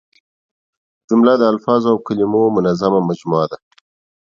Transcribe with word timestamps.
جمله 1.07 1.33
د 1.37 1.43
الفاظو 1.51 1.87
او 1.93 1.97
کلیمو 2.07 2.43
منظمه 2.57 2.99
مجموعه 3.09 3.45
ده. 3.51 3.57